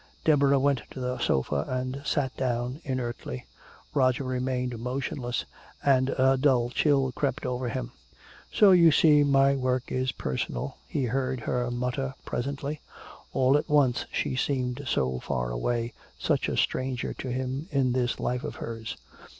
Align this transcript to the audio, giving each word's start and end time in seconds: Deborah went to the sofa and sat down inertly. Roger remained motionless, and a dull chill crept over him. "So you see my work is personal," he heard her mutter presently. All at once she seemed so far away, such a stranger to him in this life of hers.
Deborah 0.25 0.57
went 0.57 0.81
to 0.89 0.99
the 0.99 1.19
sofa 1.19 1.63
and 1.69 2.01
sat 2.03 2.35
down 2.35 2.81
inertly. 2.83 3.45
Roger 3.93 4.23
remained 4.23 4.79
motionless, 4.79 5.45
and 5.85 6.09
a 6.17 6.39
dull 6.41 6.71
chill 6.71 7.11
crept 7.11 7.45
over 7.45 7.69
him. 7.69 7.91
"So 8.51 8.71
you 8.71 8.91
see 8.91 9.23
my 9.23 9.53
work 9.55 9.91
is 9.91 10.11
personal," 10.11 10.77
he 10.87 11.03
heard 11.03 11.41
her 11.41 11.69
mutter 11.69 12.15
presently. 12.25 12.81
All 13.31 13.55
at 13.55 13.69
once 13.69 14.07
she 14.11 14.35
seemed 14.35 14.85
so 14.87 15.19
far 15.19 15.51
away, 15.51 15.93
such 16.17 16.49
a 16.49 16.57
stranger 16.57 17.13
to 17.13 17.29
him 17.31 17.67
in 17.69 17.93
this 17.93 18.19
life 18.19 18.43
of 18.43 18.55
hers. 18.55 18.97